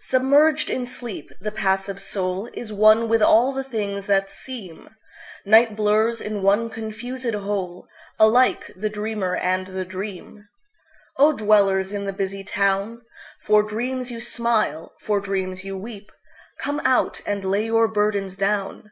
Submerged 0.00 0.68
in 0.68 0.84
sleep, 0.84 1.30
the 1.40 1.50
passive 1.50 1.96
soulIs 2.02 2.70
one 2.70 3.08
with 3.08 3.22
all 3.22 3.50
the 3.50 3.64
things 3.64 4.08
that 4.08 4.28
seem; 4.28 4.90
Night 5.46 5.74
blurs 5.74 6.20
in 6.20 6.42
one 6.42 6.68
confusèd 6.68 7.32
wholeAlike 8.20 8.70
the 8.78 8.90
dreamer 8.90 9.36
and 9.36 9.68
the 9.68 9.86
dream.O 9.86 11.32
dwellers 11.32 11.94
in 11.94 12.04
the 12.04 12.12
busy 12.12 12.44
town! 12.44 13.00
For 13.46 13.62
dreams 13.62 14.10
you 14.12 14.20
smile, 14.20 14.92
for 15.00 15.18
dreams 15.18 15.64
you 15.64 15.78
weep. 15.78 16.12
Come 16.58 16.82
out, 16.84 17.22
and 17.24 17.42
lay 17.42 17.64
your 17.64 17.88
burdens 17.88 18.36
down! 18.36 18.90